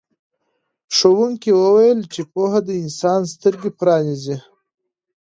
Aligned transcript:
ښوونکي 0.95 1.51
وویل 1.59 1.99
چې 2.13 2.21
پوهه 2.31 2.59
د 2.67 2.69
انسان 2.83 3.19
سترګې 3.33 3.71
پرانیزي. 3.79 4.37